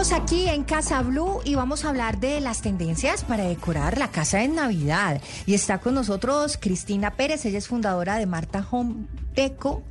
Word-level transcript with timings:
Seguimos 0.00 0.22
aquí 0.22 0.48
en 0.48 0.64
Casa 0.64 1.02
Blue 1.02 1.40
y 1.44 1.56
vamos 1.56 1.84
a 1.84 1.90
hablar 1.90 2.20
de 2.20 2.40
las 2.40 2.62
tendencias 2.62 3.22
para 3.22 3.44
decorar 3.44 3.98
la 3.98 4.08
casa 4.10 4.42
en 4.42 4.54
Navidad. 4.54 5.20
Y 5.44 5.52
está 5.52 5.76
con 5.76 5.92
nosotros 5.92 6.56
Cristina 6.56 7.10
Pérez, 7.10 7.44
ella 7.44 7.58
es 7.58 7.68
fundadora 7.68 8.16
de 8.16 8.24
Marta 8.24 8.66
Home 8.70 9.04
Deco 9.34 9.82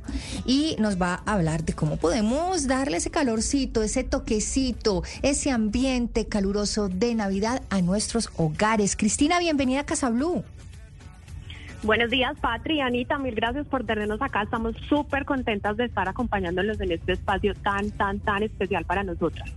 y 0.44 0.74
nos 0.80 1.00
va 1.00 1.22
a 1.24 1.34
hablar 1.34 1.62
de 1.62 1.74
cómo 1.74 1.96
podemos 1.96 2.66
darle 2.66 2.96
ese 2.96 3.12
calorcito, 3.12 3.84
ese 3.84 4.02
toquecito, 4.02 5.04
ese 5.22 5.52
ambiente 5.52 6.26
caluroso 6.26 6.88
de 6.88 7.14
Navidad 7.14 7.62
a 7.70 7.80
nuestros 7.80 8.30
hogares. 8.36 8.96
Cristina, 8.96 9.38
bienvenida 9.38 9.82
a 9.82 9.86
Casa 9.86 10.10
Blue. 10.10 10.42
Buenos 11.84 12.10
días, 12.10 12.36
Patri, 12.40 12.80
Anita, 12.80 13.16
mil 13.16 13.36
gracias 13.36 13.64
por 13.68 13.84
tenernos 13.84 14.20
acá. 14.20 14.42
Estamos 14.42 14.74
súper 14.88 15.24
contentas 15.24 15.76
de 15.76 15.84
estar 15.84 16.08
acompañándolos 16.08 16.80
en 16.80 16.90
este 16.90 17.12
espacio 17.12 17.54
tan, 17.54 17.92
tan, 17.92 18.18
tan 18.18 18.42
especial 18.42 18.84
para 18.84 19.04
nosotras. 19.04 19.48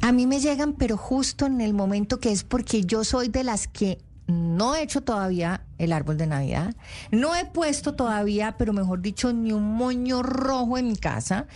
A 0.00 0.12
mí 0.12 0.26
me 0.26 0.40
llegan, 0.40 0.72
pero 0.72 0.96
justo 0.96 1.46
en 1.46 1.60
el 1.60 1.74
momento 1.74 2.20
que 2.20 2.32
es 2.32 2.44
porque 2.44 2.82
yo 2.82 3.04
soy 3.04 3.28
de 3.28 3.44
las 3.44 3.68
que 3.68 3.98
no 4.30 4.76
he 4.76 4.82
hecho 4.82 5.00
todavía 5.02 5.62
el 5.78 5.92
árbol 5.92 6.16
de 6.16 6.26
Navidad. 6.26 6.74
No 7.10 7.34
he 7.34 7.44
puesto 7.44 7.94
todavía, 7.94 8.56
pero 8.56 8.72
mejor 8.72 9.00
dicho, 9.00 9.32
ni 9.32 9.52
un 9.52 9.74
moño 9.74 10.22
rojo 10.22 10.78
en 10.78 10.88
mi 10.88 10.96
casa. 10.96 11.46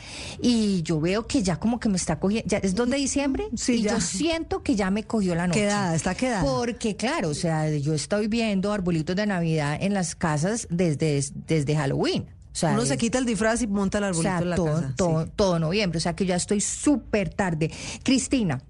Y 0.43 0.83
yo 0.83 1.01
veo 1.01 1.27
que 1.27 1.43
ya 1.43 1.57
como 1.57 1.79
que 1.79 1.89
me 1.89 1.97
está 1.97 2.19
cogiendo. 2.19 2.49
Ya 2.49 2.59
es 2.59 2.75
2 2.75 2.91
de 2.91 2.97
diciembre. 2.97 3.45
Sí, 3.55 3.75
y 3.75 3.83
ya. 3.83 3.93
yo 3.93 4.01
siento 4.01 4.63
que 4.63 4.75
ya 4.75 4.91
me 4.91 5.05
cogió 5.05 5.35
la 5.35 5.47
noche. 5.47 5.61
Quedada, 5.61 5.95
está 5.95 6.15
quedada. 6.15 6.43
Porque, 6.43 6.97
claro, 6.97 7.29
o 7.29 7.35
sea, 7.35 7.71
yo 7.71 7.95
estoy 7.95 8.29
viendo 8.29 8.73
arbolitos 8.73 9.15
de 9.15 9.27
Navidad 9.27 9.79
en 9.81 9.95
las 9.95 10.15
casas 10.15 10.67
desde, 10.71 11.25
desde 11.47 11.77
Halloween. 11.77 12.27
O 12.55 12.57
sea, 12.57 12.71
Uno 12.71 12.87
se 12.87 12.97
quita 12.97 13.19
el 13.19 13.25
disfraz 13.27 13.63
y 13.63 13.67
monta 13.67 13.99
el 13.99 14.05
o 14.05 14.07
arbolito 14.07 14.31
sea, 14.31 14.39
en 14.39 14.51
la 14.51 14.57
todo, 14.57 14.67
casa. 14.67 14.95
todo, 14.97 15.25
sí. 15.25 15.33
todo 15.35 15.59
noviembre. 15.59 15.99
O 15.99 16.01
sea 16.01 16.15
que 16.15 16.25
ya 16.25 16.37
estoy 16.37 16.61
súper 16.61 17.29
tarde. 17.29 17.69
Cristina, 18.05 18.63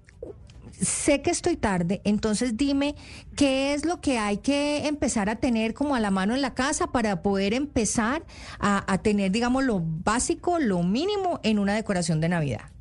sé 0.71 1.21
que 1.21 1.29
estoy 1.29 1.55
tarde, 1.55 2.01
entonces 2.03 2.57
dime 2.57 2.95
qué 3.35 3.75
es 3.75 3.85
lo 3.85 4.01
que 4.01 4.17
hay 4.17 4.37
que 4.37 4.87
empezar 4.87 5.29
a 5.29 5.35
tener 5.35 5.75
como 5.75 5.93
a 5.93 5.99
la 5.99 6.09
mano 6.09 6.33
en 6.33 6.41
la 6.41 6.55
casa 6.55 6.87
para 6.87 7.21
poder 7.21 7.53
empezar 7.53 8.25
a, 8.59 8.91
a 8.91 8.97
tener, 8.97 9.31
digamos, 9.31 9.63
lo 9.63 9.79
básico, 9.81 10.57
lo 10.57 10.81
mínimo 10.81 11.39
en 11.43 11.59
una 11.59 11.75
decoración 11.75 12.19
de 12.21 12.29
Navidad. 12.29 12.71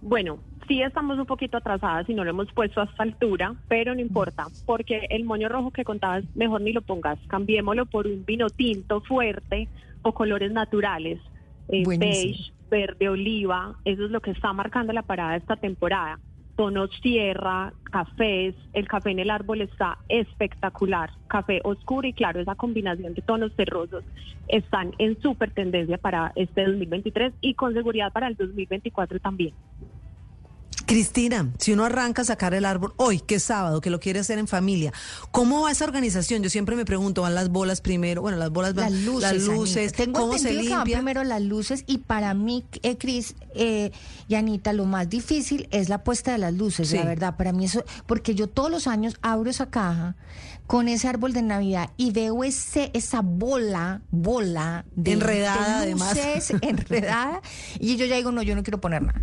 Bueno, 0.00 0.40
sí 0.68 0.82
estamos 0.82 1.18
un 1.18 1.26
poquito 1.26 1.56
atrasadas 1.56 2.08
y 2.08 2.14
no 2.14 2.22
lo 2.22 2.30
hemos 2.30 2.52
puesto 2.52 2.80
a 2.80 2.84
esta 2.84 3.02
altura, 3.02 3.54
pero 3.66 3.94
no 3.94 4.00
importa, 4.00 4.46
porque 4.66 5.06
el 5.10 5.24
moño 5.24 5.48
rojo 5.48 5.70
que 5.70 5.84
contabas, 5.84 6.24
mejor 6.36 6.60
ni 6.60 6.72
lo 6.72 6.82
pongas, 6.82 7.18
cambiémoslo 7.26 7.86
por 7.86 8.06
un 8.06 8.24
vino 8.24 8.48
tinto 8.50 9.00
fuerte 9.00 9.68
o 10.02 10.12
colores 10.12 10.52
naturales, 10.52 11.18
eh, 11.68 11.82
beige, 11.86 12.52
verde, 12.70 13.08
oliva, 13.08 13.76
eso 13.84 14.04
es 14.04 14.10
lo 14.10 14.20
que 14.20 14.30
está 14.30 14.52
marcando 14.52 14.92
la 14.92 15.02
parada 15.02 15.36
esta 15.36 15.56
temporada. 15.56 16.20
Tonos 16.54 16.90
tierra, 17.00 17.72
cafés, 17.84 18.54
el 18.72 18.88
café 18.88 19.10
en 19.10 19.20
el 19.20 19.30
árbol 19.30 19.60
está 19.60 19.98
espectacular, 20.08 21.10
café 21.28 21.60
oscuro 21.62 22.08
y 22.08 22.12
claro, 22.12 22.40
esa 22.40 22.56
combinación 22.56 23.14
de 23.14 23.22
tonos 23.22 23.54
terrosos 23.54 24.02
están 24.48 24.92
en 24.98 25.20
súper 25.22 25.52
tendencia 25.52 25.98
para 25.98 26.32
este 26.34 26.64
2023 26.64 27.32
y 27.40 27.54
con 27.54 27.74
seguridad 27.74 28.12
para 28.12 28.26
el 28.26 28.34
2024 28.34 29.20
también. 29.20 29.54
Cristina, 30.88 31.52
si 31.58 31.74
uno 31.74 31.84
arranca 31.84 32.22
a 32.22 32.24
sacar 32.24 32.54
el 32.54 32.64
árbol 32.64 32.94
hoy, 32.96 33.20
que 33.20 33.34
es 33.34 33.42
sábado, 33.42 33.82
que 33.82 33.90
lo 33.90 34.00
quiere 34.00 34.20
hacer 34.20 34.38
en 34.38 34.48
familia, 34.48 34.90
¿cómo 35.30 35.60
va 35.62 35.70
esa 35.70 35.84
organización? 35.84 36.42
Yo 36.42 36.48
siempre 36.48 36.76
me 36.76 36.86
pregunto, 36.86 37.20
¿van 37.22 37.34
las 37.34 37.50
bolas 37.50 37.82
primero? 37.82 38.22
Bueno, 38.22 38.38
las 38.38 38.48
bolas 38.48 38.72
van, 38.74 38.90
Las 38.94 39.02
luces, 39.02 39.22
las 39.32 39.42
luces. 39.42 39.92
Tengo 39.92 40.18
¿cómo 40.20 40.32
se 40.38 40.48
entendido 40.48 40.62
que 40.62 40.68
van 40.70 40.78
limpia? 40.78 40.96
primero 40.96 41.24
las 41.24 41.42
luces 41.42 41.84
y 41.86 41.98
para 41.98 42.32
mí, 42.32 42.64
eh, 42.82 42.96
Cris 42.96 43.34
eh, 43.54 43.92
y 44.28 44.34
Anita, 44.34 44.72
lo 44.72 44.86
más 44.86 45.10
difícil 45.10 45.68
es 45.72 45.90
la 45.90 46.02
puesta 46.02 46.32
de 46.32 46.38
las 46.38 46.54
luces, 46.54 46.88
Sí. 46.88 46.96
la 46.96 47.04
verdad. 47.04 47.36
Para 47.36 47.52
mí 47.52 47.66
eso, 47.66 47.84
porque 48.06 48.34
yo 48.34 48.46
todos 48.48 48.70
los 48.70 48.86
años 48.86 49.18
abro 49.20 49.50
esa 49.50 49.66
caja 49.68 50.16
con 50.66 50.88
ese 50.88 51.06
árbol 51.06 51.34
de 51.34 51.42
Navidad 51.42 51.90
y 51.98 52.12
veo 52.12 52.44
ese 52.44 52.90
esa 52.94 53.20
bola, 53.20 54.00
bola 54.10 54.86
de 54.96 55.12
Enredada, 55.12 55.80
de 55.80 55.92
además. 55.92 56.14
luces, 56.16 56.52
enredada 56.62 57.42
y 57.78 57.96
yo 57.96 58.06
ya 58.06 58.16
digo 58.16 58.32
no, 58.32 58.40
yo 58.42 58.56
no 58.56 58.62
quiero 58.62 58.80
poner 58.80 59.02
nada. 59.02 59.20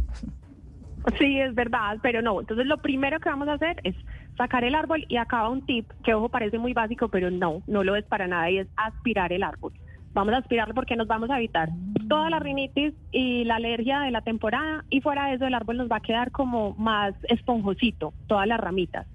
Sí, 1.20 1.40
es 1.40 1.54
verdad, 1.54 1.98
pero 2.02 2.22
no. 2.22 2.40
Entonces 2.40 2.66
lo 2.66 2.78
primero 2.78 3.20
que 3.20 3.30
vamos 3.30 3.48
a 3.48 3.54
hacer 3.54 3.80
es 3.84 3.96
sacar 4.38 4.64
el 4.64 4.76
árbol 4.76 5.06
y 5.08 5.18
acaba 5.18 5.50
un 5.50 5.66
tip 5.66 5.90
que, 6.04 6.14
ojo, 6.14 6.30
parece 6.30 6.58
muy 6.58 6.74
básico, 6.74 7.10
pero 7.10 7.30
no, 7.32 7.62
no 7.68 7.84
lo 7.84 7.96
es 7.96 8.06
para 8.06 8.28
nada 8.28 8.50
y 8.50 8.58
es 8.58 8.68
aspirar 8.76 9.32
el 9.32 9.44
árbol. 9.44 9.74
Vamos 10.14 10.34
a 10.34 10.38
aspirarlo 10.38 10.74
porque 10.74 10.96
nos 10.96 11.08
vamos 11.08 11.30
a 11.30 11.38
evitar 11.38 11.70
toda 12.08 12.30
la 12.30 12.40
rinitis 12.40 12.94
y 13.12 13.44
la 13.44 13.56
alergia 13.56 14.00
de 14.00 14.12
la 14.12 14.22
temporada 14.22 14.86
y 14.90 15.02
fuera 15.02 15.28
de 15.28 15.36
eso 15.36 15.46
el 15.46 15.54
árbol 15.54 15.78
nos 15.78 15.92
va 15.92 15.98
a 15.98 16.02
quedar 16.02 16.32
como 16.32 16.74
más 16.76 17.14
esponjosito, 17.24 18.14
todas 18.28 18.48
las 18.48 18.60
ramitas. 18.60 19.08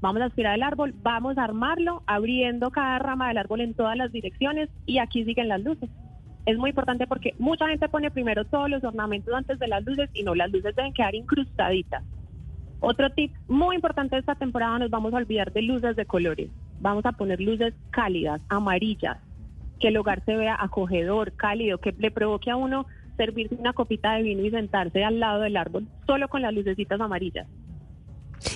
Vamos 0.00 0.22
a 0.22 0.26
aspirar 0.26 0.54
el 0.54 0.62
árbol, 0.62 0.94
vamos 1.02 1.36
a 1.38 1.44
armarlo 1.44 2.02
abriendo 2.06 2.70
cada 2.70 2.98
rama 2.98 3.28
del 3.28 3.38
árbol 3.38 3.60
en 3.60 3.74
todas 3.74 3.96
las 3.96 4.10
direcciones 4.10 4.70
y 4.86 4.98
aquí 4.98 5.24
siguen 5.24 5.48
las 5.48 5.60
luces. 5.60 5.90
Es 6.48 6.56
muy 6.56 6.70
importante 6.70 7.06
porque 7.06 7.34
mucha 7.38 7.68
gente 7.68 7.90
pone 7.90 8.10
primero 8.10 8.42
todos 8.46 8.70
los 8.70 8.82
ornamentos 8.82 9.34
antes 9.34 9.58
de 9.58 9.68
las 9.68 9.84
luces 9.84 10.08
y 10.14 10.22
no, 10.22 10.34
las 10.34 10.50
luces 10.50 10.74
deben 10.74 10.94
quedar 10.94 11.14
incrustaditas. 11.14 12.02
Otro 12.80 13.10
tip 13.10 13.34
muy 13.48 13.76
importante 13.76 14.16
de 14.16 14.20
esta 14.20 14.34
temporada, 14.34 14.78
nos 14.78 14.88
vamos 14.88 15.12
a 15.12 15.18
olvidar 15.18 15.52
de 15.52 15.60
luces 15.60 15.94
de 15.94 16.06
colores. 16.06 16.48
Vamos 16.80 17.04
a 17.04 17.12
poner 17.12 17.38
luces 17.38 17.74
cálidas, 17.90 18.40
amarillas, 18.48 19.18
que 19.78 19.88
el 19.88 19.98
hogar 19.98 20.24
se 20.24 20.36
vea 20.36 20.56
acogedor, 20.58 21.32
cálido, 21.32 21.76
que 21.76 21.94
le 21.98 22.10
provoque 22.10 22.50
a 22.50 22.56
uno 22.56 22.86
servirse 23.18 23.54
una 23.54 23.74
copita 23.74 24.14
de 24.14 24.22
vino 24.22 24.42
y 24.42 24.50
sentarse 24.50 25.04
al 25.04 25.20
lado 25.20 25.42
del 25.42 25.58
árbol 25.58 25.86
solo 26.06 26.28
con 26.28 26.40
las 26.40 26.54
lucecitas 26.54 26.98
amarillas. 26.98 27.46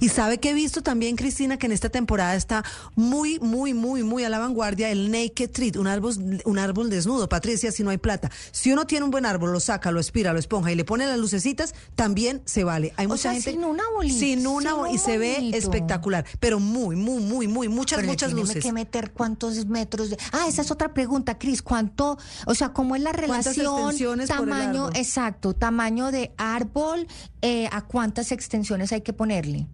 Y 0.00 0.08
sabe 0.08 0.38
que 0.38 0.50
he 0.50 0.54
visto 0.54 0.82
también, 0.82 1.16
Cristina, 1.16 1.56
que 1.58 1.66
en 1.66 1.72
esta 1.72 1.88
temporada 1.88 2.34
está 2.36 2.64
muy, 2.94 3.38
muy, 3.40 3.74
muy, 3.74 4.02
muy 4.02 4.24
a 4.24 4.28
la 4.28 4.38
vanguardia 4.38 4.90
el 4.90 5.10
naked 5.10 5.50
tree, 5.50 5.72
un 5.78 5.86
árbol, 5.86 6.40
un 6.44 6.58
árbol 6.58 6.90
desnudo. 6.90 7.28
Patricia, 7.28 7.72
si 7.72 7.82
no 7.82 7.90
hay 7.90 7.98
plata. 7.98 8.30
Si 8.50 8.72
uno 8.72 8.86
tiene 8.86 9.04
un 9.04 9.10
buen 9.10 9.26
árbol, 9.26 9.52
lo 9.52 9.60
saca, 9.60 9.90
lo 9.90 10.00
espira, 10.00 10.32
lo 10.32 10.38
esponja 10.38 10.70
y 10.72 10.74
le 10.74 10.84
pone 10.84 11.06
las 11.06 11.18
lucecitas, 11.18 11.74
también 11.94 12.42
se 12.44 12.64
vale. 12.64 12.92
Hay 12.96 13.06
O 13.06 13.10
mucha 13.10 13.22
sea, 13.22 13.32
gente 13.32 13.52
sin 13.52 13.64
una 13.64 13.82
bolita, 13.94 14.18
sin 14.18 14.46
una 14.46 14.70
sin 14.70 14.78
bo- 14.78 14.86
y 14.86 14.98
se 14.98 15.18
ve 15.18 15.50
espectacular, 15.54 16.24
pero 16.40 16.60
muy, 16.60 16.96
muy, 16.96 17.22
muy, 17.22 17.48
muy, 17.48 17.68
muchas, 17.68 17.98
Pero 17.98 18.08
muchas 18.12 18.28
tiene 18.30 18.42
luces. 18.42 18.62
que 18.62 18.72
meter 18.72 19.12
cuántos 19.12 19.66
metros 19.66 20.10
de... 20.10 20.18
Ah, 20.32 20.46
esa 20.48 20.62
es 20.62 20.70
otra 20.70 20.92
pregunta, 20.94 21.38
Cris. 21.38 21.62
¿Cuánto, 21.62 22.18
o 22.46 22.54
sea, 22.54 22.70
cómo 22.70 22.96
es 22.96 23.02
la 23.02 23.12
¿Cuántas 23.12 23.56
relación, 23.56 24.26
tamaño, 24.26 24.90
exacto, 24.94 25.54
tamaño 25.54 26.10
de 26.10 26.32
árbol, 26.36 27.06
eh, 27.40 27.68
a 27.72 27.82
cuántas 27.82 28.32
extensiones 28.32 28.92
hay 28.92 29.00
que 29.02 29.12
ponerle? 29.12 29.66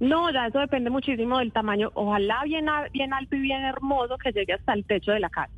No, 0.00 0.30
ya 0.30 0.46
eso 0.46 0.60
depende 0.60 0.90
muchísimo 0.90 1.38
del 1.38 1.52
tamaño. 1.52 1.90
Ojalá 1.94 2.44
bien, 2.44 2.66
bien 2.92 3.12
alto 3.12 3.36
y 3.36 3.40
bien 3.40 3.62
hermoso 3.64 4.16
que 4.18 4.32
llegue 4.32 4.52
hasta 4.52 4.72
el 4.74 4.84
techo 4.84 5.12
de 5.12 5.20
la 5.20 5.30
casa. 5.30 5.52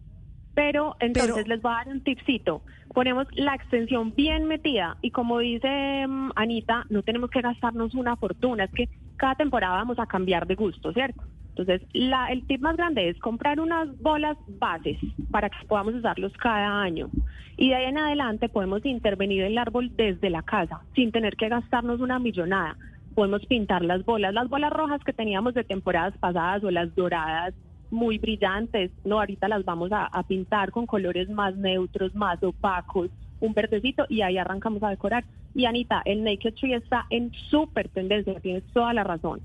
Pero 0.54 0.96
entonces 1.00 1.34
Pero- 1.34 1.46
les 1.48 1.62
voy 1.62 1.72
a 1.72 1.76
dar 1.76 1.88
un 1.88 2.00
tipcito. 2.02 2.62
Ponemos 2.92 3.26
la 3.32 3.54
extensión 3.54 4.14
bien 4.16 4.46
metida 4.46 4.96
y 5.00 5.10
como 5.12 5.38
dice 5.38 6.06
mm, 6.08 6.30
Anita, 6.34 6.86
no 6.88 7.02
tenemos 7.02 7.30
que 7.30 7.40
gastarnos 7.40 7.94
una 7.94 8.16
fortuna. 8.16 8.64
Es 8.64 8.70
que 8.72 8.88
cada 9.16 9.34
temporada 9.36 9.74
vamos 9.74 9.98
a 9.98 10.06
cambiar 10.06 10.46
de 10.46 10.56
gusto, 10.56 10.92
¿cierto? 10.92 11.22
Entonces, 11.50 11.82
la, 11.92 12.28
el 12.28 12.46
tip 12.46 12.60
más 12.62 12.76
grande 12.76 13.08
es 13.10 13.18
comprar 13.18 13.60
unas 13.60 13.96
bolas 14.00 14.36
bases 14.48 14.98
para 15.30 15.50
que 15.50 15.56
podamos 15.68 15.94
usarlos 15.94 16.32
cada 16.38 16.80
año. 16.80 17.10
Y 17.56 17.68
de 17.68 17.74
ahí 17.74 17.84
en 17.84 17.98
adelante 17.98 18.48
podemos 18.48 18.84
intervenir 18.86 19.42
el 19.42 19.58
árbol 19.58 19.94
desde 19.94 20.30
la 20.30 20.42
casa, 20.42 20.80
sin 20.94 21.12
tener 21.12 21.36
que 21.36 21.48
gastarnos 21.48 22.00
una 22.00 22.18
millonada. 22.18 22.76
Podemos 23.20 23.44
pintar 23.44 23.84
las 23.84 24.02
bolas, 24.06 24.32
las 24.32 24.48
bolas 24.48 24.72
rojas 24.72 25.04
que 25.04 25.12
teníamos 25.12 25.52
de 25.52 25.62
temporadas 25.62 26.16
pasadas 26.16 26.64
o 26.64 26.70
las 26.70 26.94
doradas 26.94 27.52
muy 27.90 28.16
brillantes. 28.16 28.90
No, 29.04 29.18
ahorita 29.20 29.46
las 29.46 29.62
vamos 29.62 29.90
a, 29.92 30.22
pintar 30.22 30.70
con 30.70 30.86
colores 30.86 31.28
más 31.28 31.54
neutros, 31.54 32.14
más 32.14 32.42
opacos, 32.42 33.10
un 33.40 33.52
verdecito 33.52 34.06
y 34.08 34.22
ahí 34.22 34.38
arrancamos 34.38 34.82
a 34.82 34.88
decorar. 34.88 35.26
Y 35.54 35.66
Anita, 35.66 36.00
el 36.06 36.24
Naked 36.24 36.54
Tree 36.54 36.72
está 36.72 37.04
en 37.10 37.30
súper 37.50 37.90
tendencia, 37.90 38.40
tienes 38.40 38.64
toda 38.72 38.94
la 38.94 39.04
razón. 39.04 39.42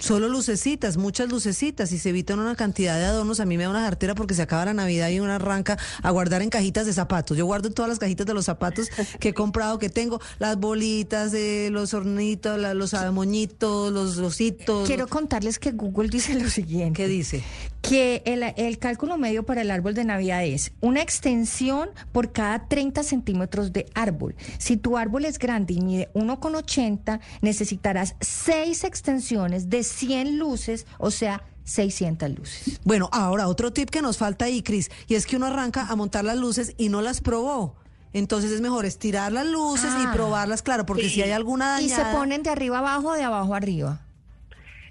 Solo 0.00 0.28
lucecitas, 0.28 0.96
muchas 0.96 1.28
lucecitas 1.30 1.92
y 1.92 1.98
se 1.98 2.08
evitan 2.08 2.38
una 2.40 2.56
cantidad 2.56 2.96
de 2.98 3.04
adornos. 3.04 3.38
A 3.38 3.44
mí 3.44 3.56
me 3.58 3.64
da 3.64 3.70
una 3.70 3.82
jartera 3.82 4.14
porque 4.14 4.32
se 4.34 4.40
acaba 4.42 4.64
la 4.64 4.72
Navidad 4.74 5.10
y 5.10 5.20
uno 5.20 5.32
arranca 5.32 5.78
a 6.02 6.10
guardar 6.10 6.40
en 6.40 6.48
cajitas 6.48 6.86
de 6.86 6.92
zapatos. 6.94 7.36
Yo 7.36 7.44
guardo 7.44 7.70
todas 7.70 7.90
las 7.90 7.98
cajitas 7.98 8.26
de 8.26 8.32
los 8.32 8.46
zapatos 8.46 8.88
que 9.20 9.28
he 9.28 9.34
comprado, 9.34 9.78
que 9.78 9.90
tengo 9.90 10.18
las 10.38 10.56
bolitas, 10.58 11.32
de 11.32 11.68
los 11.70 11.92
hornitos, 11.92 12.58
la- 12.58 12.72
los 12.74 12.94
moñitos, 13.12 13.92
los 13.92 14.16
ositos. 14.18 14.86
Quiero 14.88 15.06
contarles 15.06 15.58
que 15.58 15.72
Google 15.72 16.08
dice 16.08 16.34
lo 16.34 16.48
siguiente. 16.48 16.96
¿Qué 17.02 17.06
dice? 17.08 17.44
Que 17.82 18.22
el, 18.26 18.42
el 18.42 18.78
cálculo 18.78 19.16
medio 19.16 19.44
para 19.44 19.62
el 19.62 19.70
árbol 19.70 19.94
de 19.94 20.04
Navidad 20.04 20.44
es 20.44 20.72
una 20.80 21.00
extensión 21.00 21.88
por 22.12 22.30
cada 22.32 22.68
30 22.68 23.02
centímetros 23.02 23.72
de 23.72 23.86
árbol. 23.94 24.34
Si 24.58 24.76
tu 24.76 24.96
árbol 24.98 25.24
es 25.24 25.38
grande 25.38 25.74
y 25.74 25.80
mide 25.80 26.10
1,80, 26.14 27.20
necesitarás 27.40 28.16
seis 28.20 28.84
extensiones 28.84 29.70
de 29.70 29.82
100 29.82 30.38
luces, 30.38 30.86
o 30.98 31.10
sea, 31.10 31.42
600 31.64 32.30
luces. 32.30 32.80
Bueno, 32.84 33.08
ahora 33.12 33.48
otro 33.48 33.72
tip 33.72 33.90
que 33.90 34.02
nos 34.02 34.18
falta 34.18 34.44
ahí, 34.44 34.62
Cris, 34.62 34.90
y 35.08 35.14
es 35.14 35.26
que 35.26 35.36
uno 35.36 35.46
arranca 35.46 35.86
a 35.86 35.96
montar 35.96 36.24
las 36.24 36.36
luces 36.36 36.74
y 36.76 36.88
no 36.90 37.00
las 37.00 37.20
probó. 37.20 37.76
Entonces 38.12 38.50
es 38.50 38.60
mejor 38.60 38.86
estirar 38.86 39.30
las 39.32 39.46
luces 39.46 39.90
Ah. 39.94 40.04
y 40.10 40.14
probarlas, 40.14 40.62
claro, 40.62 40.84
porque 40.84 41.08
si 41.08 41.22
hay 41.22 41.30
alguna 41.30 41.70
dañada... 41.72 42.02
¿Y 42.02 42.12
se 42.12 42.16
ponen 42.16 42.42
de 42.42 42.50
arriba 42.50 42.78
abajo 42.78 43.10
o 43.10 43.12
de 43.14 43.22
abajo 43.22 43.54
arriba? 43.54 44.00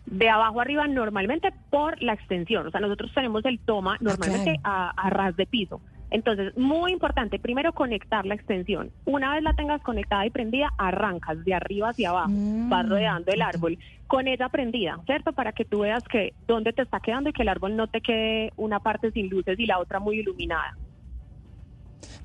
De 0.05 0.29
abajo 0.29 0.61
arriba 0.61 0.87
normalmente 0.87 1.53
por 1.69 2.01
la 2.01 2.13
extensión. 2.13 2.67
O 2.67 2.71
sea, 2.71 2.79
nosotros 2.79 3.11
tenemos 3.13 3.45
el 3.45 3.59
toma 3.59 3.97
normalmente 3.99 4.59
a, 4.63 4.89
a 4.91 5.09
ras 5.09 5.35
de 5.35 5.45
piso. 5.45 5.81
Entonces, 6.11 6.57
muy 6.57 6.91
importante, 6.91 7.37
primero 7.37 7.71
conectar 7.73 8.25
la 8.25 8.33
extensión. 8.33 8.91
Una 9.05 9.33
vez 9.35 9.43
la 9.43 9.53
tengas 9.53 9.81
conectada 9.81 10.25
y 10.25 10.31
prendida, 10.31 10.69
arrancas 10.77 11.43
de 11.45 11.53
arriba 11.53 11.89
hacia 11.89 12.09
abajo, 12.09 12.29
Mm, 12.29 12.69
vas 12.69 12.87
rodeando 12.87 13.31
el 13.31 13.41
árbol 13.41 13.77
con 14.07 14.27
ella 14.27 14.49
prendida, 14.49 14.99
¿cierto? 15.05 15.33
Para 15.33 15.51
que 15.51 15.65
tú 15.65 15.79
veas 15.79 16.03
que 16.03 16.33
dónde 16.47 16.73
te 16.73 16.81
está 16.81 16.99
quedando 16.99 17.29
y 17.29 17.33
que 17.33 17.43
el 17.43 17.49
árbol 17.49 17.75
no 17.75 17.87
te 17.87 18.01
quede 18.01 18.51
una 18.57 18.79
parte 18.79 19.11
sin 19.11 19.29
luces 19.29 19.59
y 19.59 19.65
la 19.65 19.79
otra 19.79 19.99
muy 19.99 20.19
iluminada. 20.19 20.75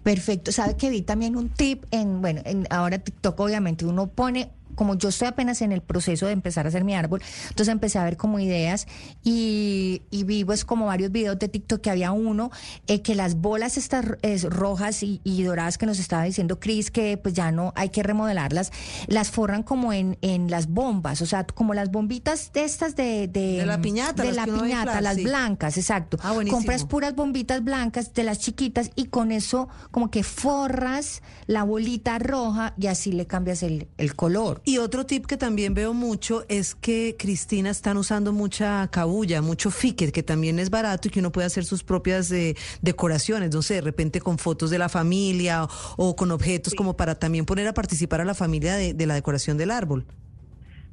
Perfecto. 0.03 0.53
¿Sabe 0.53 0.77
que 0.77 0.91
vi 0.91 1.03
también 1.03 1.37
un 1.37 1.49
tip 1.51 1.85
en, 1.91 2.21
bueno, 2.21 2.41
en 2.45 2.67
ahora 2.71 2.99
TikTok 2.99 3.39
obviamente 3.41 3.87
uno 3.87 4.07
pone, 4.07 4.51
como 4.75 4.97
yo 4.97 5.09
estoy 5.09 5.29
apenas 5.29 5.63
en 5.63 5.73
el 5.73 5.81
proceso 5.81 6.27
de 6.27 6.33
empezar 6.33 6.67
a 6.67 6.69
hacer 6.69 6.85
mi 6.85 6.95
árbol, 6.95 7.23
entonces 7.49 7.73
empecé 7.73 7.99
a 7.99 8.05
ver 8.05 8.17
como 8.17 8.39
ideas 8.39 8.87
y, 9.23 10.03
y 10.11 10.25
vi 10.25 10.45
pues 10.45 10.65
como 10.65 10.87
varios 10.87 11.11
videos 11.11 11.39
de 11.39 11.49
TikTok 11.49 11.81
que 11.81 11.91
había 11.91 12.13
uno 12.13 12.51
eh, 12.87 13.03
que 13.03 13.15
las 13.15 13.37
bolas 13.37 13.77
estas 13.77 14.07
eh, 14.23 14.39
rojas 14.49 15.03
y, 15.03 15.21
y 15.25 15.43
doradas 15.43 15.79
que 15.79 15.87
nos 15.87 15.99
estaba 15.99 16.25
diciendo 16.25 16.59
Chris 16.61 16.91
que 16.91 17.17
pues 17.17 17.35
ya 17.35 17.53
no 17.53 17.73
hay 17.77 17.89
que 17.89 18.03
remodelarlas, 18.03 18.73
las 19.07 19.31
forran 19.31 19.63
como 19.63 19.93
en, 19.93 20.19
en 20.23 20.51
las 20.51 20.69
bombas, 20.69 21.23
o 21.23 21.27
sea, 21.27 21.45
como 21.45 21.75
las 21.75 21.91
bombitas 21.91 22.53
de 22.53 22.65
estas 22.65 22.97
de... 22.97 23.29
De, 23.29 23.59
De 23.59 23.67
la 23.67 23.81
piñata, 23.81 24.23
De 24.23 24.33
las 24.33 24.47
la 24.47 24.55
piñata, 24.55 24.83
inflar, 24.83 25.03
las 25.03 25.17
sí. 25.17 25.25
blancas, 25.25 25.77
exacto. 25.77 26.19
Ah. 26.23 26.35
Compras 26.51 26.85
puras 26.85 27.15
bombitas 27.15 27.63
blancas 27.63 28.13
de 28.15 28.25
las 28.25 28.39
chiquitas 28.39 28.91
y 28.95 29.07
con 29.07 29.33
eso 29.33 29.69
como 29.91 30.11
que 30.11 30.23
forras 30.23 31.23
la 31.47 31.63
bolita 31.63 32.19
roja 32.19 32.75
y 32.79 32.87
así 32.87 33.13
le 33.13 33.27
cambias 33.27 33.63
el, 33.63 33.89
el 33.99 34.15
color. 34.15 34.63
Y 34.67 34.79
otro 34.79 35.05
tip 35.05 35.27
que 35.27 35.37
también 35.37 35.75
veo 35.75 35.93
mucho 35.93 36.45
es 36.49 36.75
que 36.75 37.17
Cristina 37.19 37.69
están 37.69 37.99
usando 37.99 38.33
mucha 38.33 38.89
cabulla, 38.89 39.43
mucho 39.43 39.71
fique, 39.71 40.11
que 40.11 40.23
también 40.23 40.59
es 40.59 40.71
barato 40.71 41.09
y 41.09 41.11
que 41.11 41.21
uno 41.21 41.31
puede 41.33 41.47
hacer 41.47 41.65
sus 41.65 41.85
propias 41.85 42.33
eh, 42.33 42.55
decoraciones, 42.81 43.55
no 43.55 43.61
sé, 43.61 43.75
de 43.75 43.81
repente 43.83 44.23
con 44.23 44.39
fotos 44.39 44.71
de 44.71 44.79
la 44.79 44.89
familia 44.89 45.65
o, 45.65 45.69
o 45.99 46.17
con 46.17 46.31
objetos 46.31 46.75
como 46.75 46.97
para 46.97 47.15
también 47.15 47.45
poner 47.45 47.69
a 47.69 47.75
participar 47.75 48.23
a 48.23 48.25
la 48.25 48.35
familia 48.35 48.75
de, 48.77 48.95
de 48.95 49.07
la 49.07 49.15
decoración 49.15 49.59
del 49.59 49.71
árbol. 49.71 50.07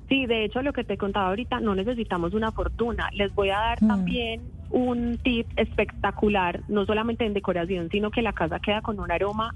Sí, 0.10 0.26
de 0.26 0.44
hecho, 0.44 0.62
lo 0.62 0.74
que 0.74 0.84
te 0.84 0.98
contaba 0.98 1.30
ahorita, 1.30 1.62
no 1.62 1.74
necesitamos 1.74 2.34
una 2.34 2.52
fortuna. 2.52 3.10
Les 3.14 3.34
voy 3.34 3.52
a 3.52 3.58
dar 3.58 3.82
Mm. 3.82 3.88
también 3.88 4.42
un 4.70 5.18
tip 5.24 5.48
espectacular, 5.56 6.62
no 6.68 6.86
solamente 6.86 7.26
en 7.26 7.34
decoración, 7.34 7.88
sino 7.90 8.12
que 8.12 8.22
la 8.22 8.34
casa 8.34 8.60
queda 8.60 8.82
con 8.82 9.00
un 9.00 9.10
aroma 9.10 9.56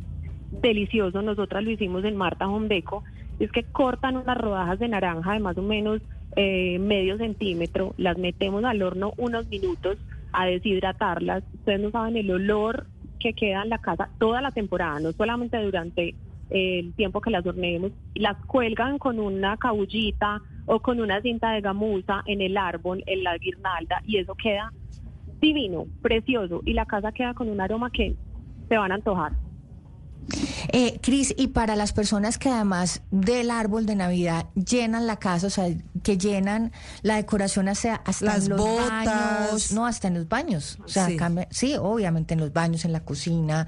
delicioso. 0.62 1.21
Nosotras 1.21 1.65
lo 1.65 1.71
hicimos 1.71 2.06
en 2.06 2.15
Marta 2.15 2.47
Home 2.47 2.69
Deco. 2.69 3.03
Es 3.39 3.51
que 3.51 3.63
cortan 3.63 4.17
unas 4.17 4.37
rodajas 4.37 4.79
de 4.79 4.87
naranja 4.87 5.33
de 5.33 5.39
más 5.39 5.57
o 5.57 5.61
menos 5.61 6.01
eh, 6.35 6.79
medio 6.79 7.17
centímetro, 7.17 7.93
las 7.97 8.17
metemos 8.17 8.63
al 8.65 8.81
horno 8.81 9.13
unos 9.17 9.47
minutos 9.47 9.97
a 10.33 10.45
deshidratarlas. 10.45 11.43
Ustedes 11.53 11.79
no 11.79 11.91
saben 11.91 12.17
el 12.17 12.29
olor 12.31 12.87
que 13.19 13.33
queda 13.33 13.63
en 13.63 13.69
la 13.69 13.77
casa 13.77 14.09
toda 14.19 14.41
la 14.41 14.51
temporada, 14.51 14.99
no 14.99 15.11
solamente 15.13 15.61
durante 15.61 16.09
eh, 16.49 16.79
el 16.79 16.93
tiempo 16.93 17.21
que 17.21 17.31
las 17.31 17.45
horneemos. 17.45 17.91
Las 18.15 18.37
cuelgan 18.45 18.97
con 18.97 19.19
una 19.19 19.57
cabullita 19.57 20.41
o 20.65 20.79
con 20.79 20.99
una 20.99 21.21
cinta 21.21 21.51
de 21.51 21.61
gamuza 21.61 22.21
en 22.25 22.41
el 22.41 22.57
árbol, 22.57 23.03
en 23.05 23.23
la 23.23 23.38
guirnalda, 23.38 24.01
y 24.03 24.17
eso 24.17 24.35
queda 24.35 24.71
divino, 25.39 25.85
precioso, 26.01 26.61
y 26.65 26.73
la 26.73 26.85
casa 26.85 27.11
queda 27.11 27.33
con 27.33 27.49
un 27.49 27.61
aroma 27.61 27.91
que 27.91 28.15
se 28.67 28.77
van 28.77 28.91
a 28.91 28.95
antojar. 28.95 29.33
Eh, 30.77 31.00
Cris, 31.01 31.33
y 31.38 31.48
para 31.48 31.75
las 31.75 31.94
personas 31.94 32.38
que 32.38 32.50
además 32.50 33.01
del 33.12 33.50
árbol 33.50 33.86
de 33.86 33.95
Navidad 33.95 34.48
llenan 34.56 35.07
la 35.07 35.18
casa, 35.18 35.48
o 35.48 35.50
sea, 35.50 35.68
que 36.04 36.18
llenan 36.18 36.72
la 37.01 37.16
decoración 37.16 37.68
hacia, 37.69 37.95
hasta 37.95 38.25
Las 38.25 38.44
en 38.44 38.50
los 38.50 38.60
botas. 38.60 39.06
baños, 39.06 39.72
no, 39.72 39.86
hasta 39.86 40.07
en 40.10 40.16
los 40.16 40.27
baños. 40.30 40.77
O 40.83 40.88
sea, 40.88 41.07
Sí. 41.07 41.18
cambia- 41.18 41.48
sí, 41.51 41.75
obviamente 41.80 42.33
en 42.33 42.39
los 42.39 42.54
baños, 42.54 42.86
en 42.86 42.92
la 42.94 43.00
cocina, 43.01 43.68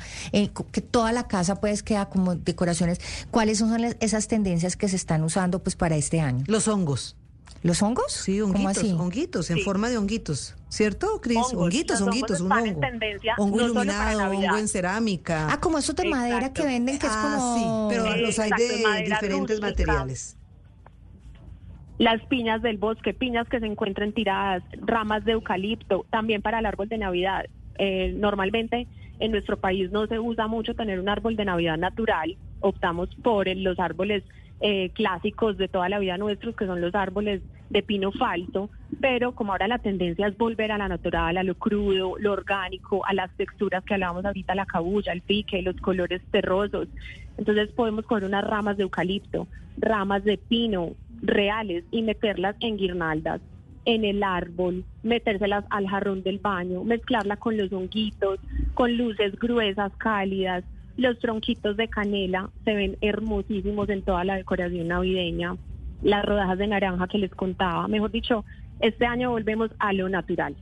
co- 0.53 0.67
que 0.71 0.81
toda 0.81 1.11
la 1.11 1.27
casa 1.27 1.55
pues 1.59 1.83
queda 1.83 2.07
como 2.09 2.35
decoraciones. 2.35 2.99
¿Cuáles 3.31 3.57
son 3.59 3.77
esas 3.99 4.27
tendencias 4.27 4.75
que 4.75 4.87
se 4.89 4.95
están 4.95 5.23
usando 5.23 5.63
pues 5.63 5.75
para 5.75 5.95
este 5.95 6.21
año? 6.21 6.43
Los 6.47 6.67
hongos. 6.67 7.15
¿Los 7.63 7.81
hongos? 7.81 8.11
Sí, 8.11 8.39
¿Cómo 8.39 8.53
honguitos, 8.53 8.83
honguitos, 8.93 9.49
en 9.51 9.57
Sí. 9.57 9.63
forma 9.63 9.89
de 9.89 9.97
honguitos. 9.97 10.55
¿Cierto, 10.69 11.19
Cris? 11.21 11.37
Honguitos, 11.53 12.01
honguitos, 12.01 12.41
hongos 12.41 12.41
un 12.41 12.51
hongo. 12.51 12.81
tendencia, 12.81 13.35
hongo 13.37 13.57
no 13.57 13.63
iluminado, 13.65 14.29
hongo 14.29 14.57
en 14.57 14.67
cerámica. 14.67 15.47
Ah, 15.51 15.59
como 15.59 15.77
esos 15.77 15.95
de 15.95 16.05
madera 16.09 16.53
que 16.53 16.63
venden 16.65 16.99
que 16.99 17.07
es 17.07 17.13
Ah, 17.15 17.21
como... 17.21 17.55
sí, 17.55 17.95
pero 17.95 18.17
los 18.17 18.37
hay 18.39 18.49
Exacto, 18.51 18.63
de 18.63 19.03
diferentes 19.03 19.59
rústica. 19.59 19.67
materiales. 19.67 20.37
Las 21.97 22.23
piñas 22.27 22.61
del 22.61 22.77
bosque, 22.77 23.13
piñas 23.13 23.47
que 23.49 23.59
se 23.59 23.65
encuentran 23.65 24.13
tiradas, 24.13 24.63
ramas 24.81 25.25
de 25.25 25.31
eucalipto, 25.31 26.05
también 26.11 26.41
para 26.43 26.59
el 26.59 26.65
árbol 26.67 26.87
de 26.87 26.97
Navidad. 26.99 27.45
Eh, 27.79 28.13
normalmente 28.15 28.87
en 29.19 29.31
nuestro 29.31 29.57
país 29.59 29.91
no 29.91 30.05
se 30.05 30.19
usa 30.19 30.47
mucho 30.47 30.75
tener 30.75 30.99
un 30.99 31.09
árbol 31.09 31.35
de 31.35 31.45
Navidad 31.45 31.77
natural, 31.77 32.37
optamos 32.59 33.09
por 33.23 33.47
los 33.55 33.79
árboles 33.79 34.23
eh, 34.59 34.89
clásicos 34.91 35.57
de 35.57 35.67
toda 35.67 35.89
la 35.89 35.99
vida 35.99 36.17
nuestros, 36.17 36.55
que 36.55 36.65
son 36.65 36.81
los 36.81 36.95
árboles 36.95 37.41
de 37.69 37.83
pino 37.83 38.11
falso, 38.11 38.69
pero 39.01 39.33
como 39.33 39.51
ahora 39.51 39.67
la 39.67 39.79
tendencia 39.79 40.27
es 40.27 40.37
volver 40.37 40.71
a 40.71 40.77
la 40.77 40.87
natural, 40.87 41.37
a 41.37 41.43
lo 41.43 41.55
crudo, 41.55 42.15
lo 42.17 42.31
orgánico, 42.31 43.05
a 43.05 43.13
las 43.13 43.29
texturas 43.35 43.83
que 43.83 43.93
hablábamos 43.93 44.25
ahorita, 44.25 44.55
la 44.55 44.65
cabulla, 44.65 45.11
el 45.11 45.21
pique, 45.21 45.61
los 45.61 45.75
colores 45.77 46.21
terrosos, 46.31 46.87
entonces 47.37 47.69
podemos 47.73 48.05
coger 48.05 48.23
unas 48.23 48.43
ramas 48.43 48.77
de 48.77 48.83
eucalipto, 48.83 49.47
ramas 49.77 50.23
de 50.23 50.37
pino 50.37 50.93
reales 51.21 51.83
y 51.91 52.01
meterlas 52.01 52.55
en 52.59 52.77
guirnaldas 52.77 53.41
en 53.87 54.03
el 54.03 54.21
árbol, 54.21 54.83
metérselas 55.01 55.63
al 55.69 55.87
jarrón 55.87 56.21
del 56.21 56.39
baño, 56.39 56.83
mezclarla 56.83 57.37
con 57.37 57.55
los 57.55 57.71
honguitos, 57.71 58.37
con 58.73 58.97
luces 58.97 59.33
gruesas, 59.39 59.93
cálidas. 59.97 60.65
Los 60.97 61.19
tronquitos 61.19 61.77
de 61.77 61.87
canela 61.87 62.49
se 62.65 62.73
ven 62.73 62.97
hermosísimos 63.01 63.87
en 63.89 64.01
toda 64.01 64.23
la 64.23 64.35
decoración 64.35 64.87
navideña. 64.87 65.55
Las 66.01 66.25
rodajas 66.25 66.57
de 66.57 66.67
naranja 66.67 67.07
que 67.07 67.19
les 67.19 67.31
contaba. 67.31 67.87
Mejor 67.87 68.11
dicho, 68.11 68.43
este 68.79 69.05
año 69.05 69.29
volvemos 69.29 69.69
a 69.79 69.93
lo 69.93 70.09
natural. 70.09 70.55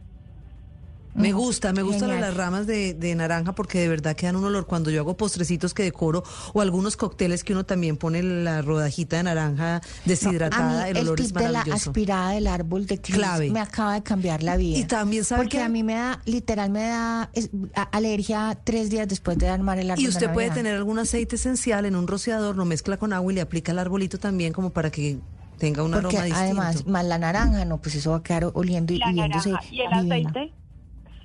Me 1.16 1.32
gusta, 1.32 1.72
me 1.74 1.82
gustan 1.82 2.20
las 2.20 2.36
ramas 2.36 2.68
de, 2.68 2.94
de 2.94 3.16
naranja 3.16 3.56
porque 3.56 3.80
de 3.80 3.88
verdad 3.88 4.16
quedan 4.16 4.36
un 4.36 4.44
olor. 4.46 4.68
Cuando 4.68 4.90
yo 4.92 5.00
hago 5.02 5.16
postrecitos 5.16 5.74
que 5.74 5.84
decoro 5.84 6.24
o 6.54 6.62
algunos 6.62 6.98
cócteles 6.98 7.44
que 7.44 7.54
uno 7.54 7.66
también 7.66 7.96
pone 7.98 8.22
la 8.22 8.62
rodajita 8.62 9.18
de 9.18 9.24
naranja 9.24 9.82
deshidratada, 10.04 10.84
a 10.84 10.86
mí 10.86 10.90
el 10.92 10.98
olor 11.00 11.16
tip 11.18 11.28
es 11.28 11.34
de 11.34 11.40
la 11.44 11.52
maravilloso. 11.60 11.90
aspirada 11.90 12.32
del 12.32 12.48
árbol 12.48 12.86
de 12.86 13.00
Cris 13.02 13.16
Clave. 13.16 13.50
me 13.50 13.60
acaba 13.62 13.94
de 13.94 14.04
cambiar 14.04 14.44
la 14.44 14.58
vida. 14.58 14.78
Y 14.78 14.84
también, 14.86 15.24
¿sabe 15.24 15.44
Porque 15.44 15.58
qué? 15.58 15.64
a 15.64 15.70
mí 15.70 15.84
me 15.84 15.94
da, 15.96 16.22
literal, 16.26 16.70
me 16.70 16.84
da 16.84 17.30
es- 17.34 17.50
a- 17.76 17.84
alergia 17.84 18.58
tres 18.64 18.90
días 18.90 19.08
después 19.08 19.38
de 19.38 19.48
armar 19.50 19.80
el 19.80 19.92
árbol 19.92 20.02
Y 20.02 20.04
de 20.08 20.10
usted 20.10 20.34
puede 20.34 20.50
tener 20.52 20.76
algún 20.76 21.00
aceite 21.00 21.38
esencial 21.38 21.86
en 21.86 21.96
un 21.96 22.08
rociador, 22.08 22.56
lo 22.58 22.66
mezcla 22.66 22.98
con 22.98 23.14
agua 23.14 23.32
y 23.32 23.36
le 23.36 23.42
aplica 23.42 23.72
al 23.72 23.80
arbolito 23.80 24.18
también 24.20 24.52
como 24.54 24.72
para 24.72 24.92
que 24.92 25.18
tenga 25.58 25.82
un 25.84 25.92
Porque 25.92 26.18
aroma 26.18 26.26
distinto. 26.26 26.44
además, 26.62 26.86
más 26.88 27.06
la 27.06 27.18
naranja, 27.18 27.64
no, 27.64 27.78
pues 27.82 27.96
eso 27.96 28.12
va 28.12 28.18
a 28.18 28.24
quedar 28.24 28.52
oliendo 28.54 28.94
y 28.94 28.98
La 28.98 29.14
viéndose 29.14 29.52
naranja 29.52 29.70
y 29.74 29.80
el 29.82 29.90
divino. 30.10 30.30
aceite, 30.30 30.54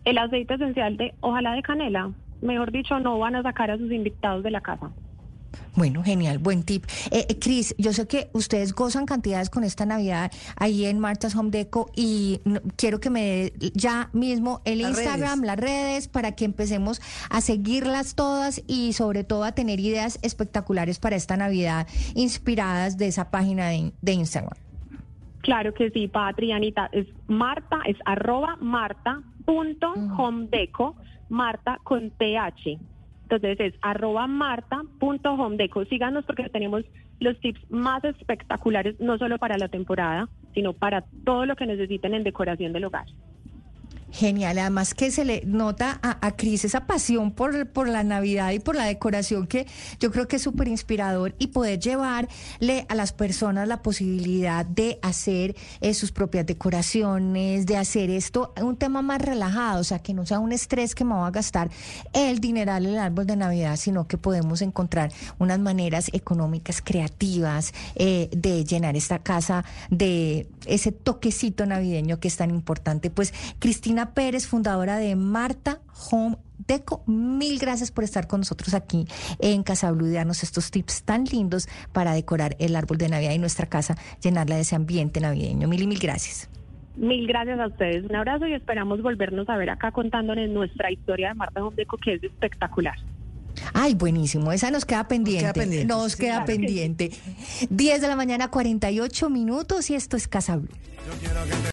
el 0.04 0.18
aceite 0.18 0.54
esencial 0.54 0.96
de 0.96 1.14
ojalá 1.20 1.52
de 1.52 1.62
canela. 1.62 2.10
Mejor 2.42 2.72
dicho, 2.72 2.98
no 3.00 3.18
van 3.18 3.36
a 3.36 3.42
sacar 3.42 3.70
a 3.70 3.76
sus 3.78 3.92
invitados 3.92 4.42
de 4.42 4.50
la 4.50 4.60
casa. 4.60 4.90
Bueno, 5.76 6.02
genial, 6.02 6.38
buen 6.38 6.62
tip. 6.64 6.84
Eh, 7.10 7.26
eh, 7.28 7.38
Cris, 7.38 7.74
yo 7.78 7.92
sé 7.92 8.06
que 8.08 8.28
ustedes 8.32 8.72
gozan 8.72 9.06
cantidades 9.06 9.50
con 9.50 9.62
esta 9.62 9.84
Navidad 9.86 10.30
ahí 10.56 10.84
en 10.86 10.98
Marta's 10.98 11.34
Home 11.36 11.50
Deco 11.50 11.90
y 11.94 12.40
no- 12.44 12.60
quiero 12.76 12.98
que 13.00 13.08
me 13.10 13.20
dé 13.22 13.52
ya 13.74 14.10
mismo 14.12 14.60
el 14.64 14.78
Las 14.82 14.90
Instagram, 14.90 15.40
redes. 15.42 15.46
las 15.46 15.56
redes, 15.58 16.08
para 16.08 16.32
que 16.32 16.44
empecemos 16.44 17.00
a 17.30 17.40
seguirlas 17.40 18.14
todas 18.14 18.62
y 18.66 18.92
sobre 18.94 19.22
todo 19.22 19.44
a 19.44 19.52
tener 19.52 19.78
ideas 19.80 20.18
espectaculares 20.22 20.98
para 20.98 21.16
esta 21.16 21.36
Navidad 21.36 21.86
inspiradas 22.14 22.96
de 22.96 23.06
esa 23.08 23.30
página 23.30 23.68
de, 23.68 23.92
de 24.02 24.12
Instagram. 24.12 24.54
Claro 25.42 25.72
que 25.72 25.90
sí, 25.90 26.06
Patri, 26.08 26.52
Anita. 26.52 26.88
Es 26.92 27.06
Marta, 27.28 27.78
es 27.86 27.96
arroba 28.04 28.56
marta 28.60 29.22
punto 29.44 29.92
homedeco, 30.18 30.96
Marta 31.28 31.78
con 31.84 32.10
TH. 32.10 32.78
Entonces 33.22 33.60
es 33.60 33.74
arroba 33.82 34.26
marta 34.26 34.82
punto 34.98 35.32
homedeco. 35.32 35.84
Síganos 35.84 36.24
porque 36.24 36.48
tenemos 36.48 36.84
los 37.20 37.38
tips 37.40 37.60
más 37.70 38.02
espectaculares, 38.04 38.98
no 38.98 39.18
solo 39.18 39.38
para 39.38 39.56
la 39.56 39.68
temporada, 39.68 40.28
sino 40.54 40.72
para 40.72 41.04
todo 41.24 41.46
lo 41.46 41.54
que 41.54 41.66
necesiten 41.66 42.14
en 42.14 42.24
decoración 42.24 42.72
del 42.72 42.86
hogar. 42.86 43.06
Genial, 44.12 44.58
además 44.58 44.94
que 44.94 45.10
se 45.10 45.24
le 45.24 45.42
nota 45.46 46.00
a, 46.02 46.26
a 46.26 46.36
Cris 46.36 46.64
esa 46.64 46.86
pasión 46.86 47.32
por, 47.32 47.68
por 47.68 47.88
la 47.88 48.02
Navidad 48.02 48.50
y 48.50 48.58
por 48.58 48.74
la 48.74 48.84
decoración 48.84 49.46
que 49.46 49.66
yo 50.00 50.10
creo 50.10 50.26
que 50.26 50.36
es 50.36 50.42
súper 50.42 50.68
inspirador 50.68 51.34
y 51.38 51.48
poder 51.48 51.78
llevarle 51.78 52.86
a 52.88 52.94
las 52.94 53.12
personas 53.12 53.68
la 53.68 53.82
posibilidad 53.82 54.66
de 54.66 54.98
hacer 55.02 55.54
eh, 55.80 55.94
sus 55.94 56.12
propias 56.12 56.46
decoraciones, 56.46 57.66
de 57.66 57.76
hacer 57.76 58.10
esto 58.10 58.52
un 58.60 58.76
tema 58.76 59.02
más 59.02 59.22
relajado, 59.22 59.80
o 59.80 59.84
sea, 59.84 60.00
que 60.00 60.14
no 60.14 60.26
sea 60.26 60.38
un 60.38 60.52
estrés 60.52 60.94
que 60.94 61.04
me 61.04 61.14
va 61.14 61.26
a 61.26 61.30
gastar 61.30 61.70
el 62.12 62.40
dineral 62.40 62.86
en 62.86 62.94
el 62.94 62.98
árbol 62.98 63.26
de 63.26 63.36
Navidad, 63.36 63.76
sino 63.76 64.06
que 64.06 64.18
podemos 64.18 64.62
encontrar 64.62 65.12
unas 65.38 65.58
maneras 65.58 66.10
económicas, 66.12 66.82
creativas 66.82 67.72
eh, 67.94 68.28
de 68.32 68.64
llenar 68.64 68.96
esta 68.96 69.20
casa 69.20 69.64
de 69.90 70.48
ese 70.66 70.92
toquecito 70.92 71.66
navideño 71.66 72.20
que 72.20 72.28
es 72.28 72.36
tan 72.36 72.50
importante. 72.50 73.10
Pues 73.10 73.32
Cristina 73.58 73.99
Pérez, 74.06 74.46
fundadora 74.46 74.96
de 74.96 75.14
Marta 75.16 75.80
Home 76.10 76.36
Deco, 76.66 77.02
mil 77.06 77.58
gracias 77.58 77.90
por 77.90 78.04
estar 78.04 78.26
con 78.26 78.40
nosotros 78.40 78.74
aquí 78.74 79.06
en 79.38 79.62
Casa 79.62 79.90
Blue 79.92 80.06
y 80.06 80.12
darnos 80.12 80.42
estos 80.42 80.70
tips 80.70 81.02
tan 81.02 81.24
lindos 81.24 81.68
para 81.92 82.12
decorar 82.12 82.56
el 82.58 82.76
árbol 82.76 82.98
de 82.98 83.08
Navidad 83.08 83.32
y 83.32 83.38
nuestra 83.38 83.66
casa, 83.66 83.96
llenarla 84.22 84.56
de 84.56 84.62
ese 84.62 84.76
ambiente 84.76 85.20
navideño. 85.20 85.66
Mil 85.68 85.82
y 85.82 85.86
mil 85.86 85.98
gracias. 85.98 86.48
Mil 86.96 87.26
gracias 87.26 87.58
a 87.58 87.66
ustedes. 87.66 88.04
Un 88.04 88.14
abrazo 88.14 88.46
y 88.46 88.52
esperamos 88.52 89.00
volvernos 89.02 89.48
a 89.48 89.56
ver 89.56 89.70
acá 89.70 89.90
contándoles 89.90 90.50
nuestra 90.50 90.90
historia 90.92 91.28
de 91.28 91.34
Marta 91.34 91.64
Home 91.64 91.74
Deco, 91.76 91.96
que 91.96 92.14
es 92.14 92.22
espectacular. 92.24 92.94
Ay, 93.72 93.94
buenísimo. 93.94 94.52
Esa 94.52 94.70
nos 94.70 94.84
queda 94.84 95.08
pendiente. 95.08 95.44
queda 95.44 95.52
pendiente, 95.52 95.86
Nos 95.86 96.12
sí, 96.12 96.18
queda 96.18 96.44
claro 96.44 96.46
que 96.46 96.52
sí. 96.52 96.58
pendiente. 96.58 97.10
10 97.70 98.00
de 98.00 98.08
la 98.08 98.16
mañana, 98.16 98.48
48 98.48 99.30
minutos 99.30 99.90
y 99.90 99.94
esto 99.94 100.16
es 100.16 100.28
Casa 100.28 100.56
Blue. 100.56 100.68